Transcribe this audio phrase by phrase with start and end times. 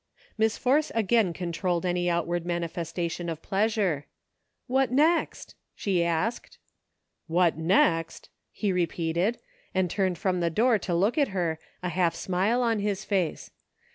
[0.35, 4.07] Miss Force again controlled any outward mani festation of pleasure."
[4.65, 6.57] What next.*" she asked."
[7.37, 9.37] What next!" he repeated,
[9.75, 13.51] and turned from the door to look at her, a half smile on his face.